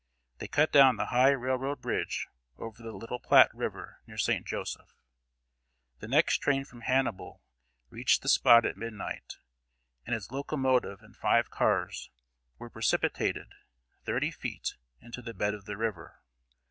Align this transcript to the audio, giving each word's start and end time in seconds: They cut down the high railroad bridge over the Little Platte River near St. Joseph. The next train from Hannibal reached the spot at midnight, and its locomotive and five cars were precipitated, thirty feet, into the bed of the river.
They 0.39 0.47
cut 0.47 0.71
down 0.71 0.95
the 0.95 1.05
high 1.13 1.29
railroad 1.29 1.79
bridge 1.79 2.27
over 2.57 2.81
the 2.81 2.91
Little 2.91 3.19
Platte 3.19 3.53
River 3.53 4.01
near 4.07 4.17
St. 4.17 4.47
Joseph. 4.47 4.95
The 5.99 6.07
next 6.07 6.39
train 6.39 6.65
from 6.65 6.81
Hannibal 6.81 7.43
reached 7.91 8.23
the 8.23 8.27
spot 8.27 8.65
at 8.65 8.77
midnight, 8.77 9.37
and 10.07 10.15
its 10.15 10.31
locomotive 10.31 11.03
and 11.03 11.15
five 11.15 11.51
cars 11.51 12.09
were 12.57 12.67
precipitated, 12.71 13.53
thirty 14.03 14.31
feet, 14.31 14.75
into 15.01 15.21
the 15.21 15.35
bed 15.35 15.53
of 15.53 15.65
the 15.65 15.77
river. 15.77 16.19